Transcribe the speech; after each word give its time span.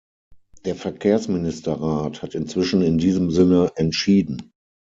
Der 0.65 0.73
Verkehrsministerrat 0.75 2.23
hat 2.23 2.33
inzwischen 2.33 2.81
in 2.81 2.97
diesem 2.97 3.29
Sinne 3.29 3.71
entschieden. 3.75 4.51